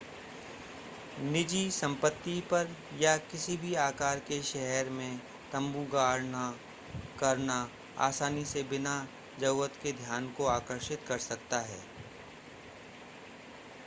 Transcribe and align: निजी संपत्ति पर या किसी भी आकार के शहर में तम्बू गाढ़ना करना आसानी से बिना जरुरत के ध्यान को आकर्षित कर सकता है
निजी 1.23 1.69
संपत्ति 1.71 2.39
पर 2.51 2.69
या 2.99 3.15
किसी 3.31 3.57
भी 3.57 3.73
आकार 3.81 4.19
के 4.29 4.41
शहर 4.43 4.89
में 4.91 5.19
तम्बू 5.51 5.83
गाढ़ना 5.93 6.49
करना 7.19 7.59
आसानी 8.07 8.45
से 8.55 8.63
बिना 8.71 8.97
जरुरत 9.39 9.79
के 9.83 9.91
ध्यान 10.03 10.31
को 10.37 10.47
आकर्षित 10.57 11.05
कर 11.07 11.19
सकता 11.29 11.59
है 11.61 11.79